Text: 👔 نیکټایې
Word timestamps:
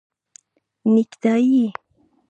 👔 0.83 0.91
نیکټایې 0.93 1.65